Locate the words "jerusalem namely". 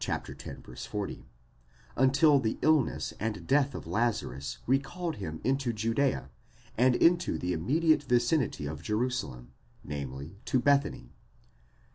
8.81-10.39